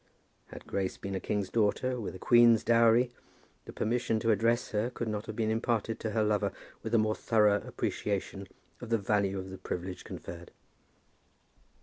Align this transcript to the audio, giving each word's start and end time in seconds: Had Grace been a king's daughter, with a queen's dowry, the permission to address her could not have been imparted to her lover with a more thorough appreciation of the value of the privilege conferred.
Had 0.47 0.65
Grace 0.65 0.97
been 0.97 1.13
a 1.13 1.19
king's 1.19 1.51
daughter, 1.51 1.99
with 1.99 2.15
a 2.15 2.17
queen's 2.17 2.63
dowry, 2.63 3.11
the 3.65 3.71
permission 3.71 4.19
to 4.21 4.31
address 4.31 4.69
her 4.71 4.89
could 4.89 5.07
not 5.07 5.27
have 5.27 5.35
been 5.35 5.51
imparted 5.51 5.99
to 5.99 6.09
her 6.09 6.23
lover 6.23 6.51
with 6.81 6.95
a 6.95 6.97
more 6.97 7.13
thorough 7.13 7.61
appreciation 7.67 8.47
of 8.79 8.89
the 8.89 8.97
value 8.97 9.37
of 9.37 9.51
the 9.51 9.59
privilege 9.59 10.03
conferred. 10.03 10.49